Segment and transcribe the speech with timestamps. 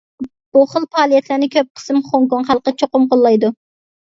[0.55, 3.55] بۇ خىل پائالىيەتلەرنى كۆپ قىسىم خوڭكوڭ خەلقى چوقۇم قوللايدۇ.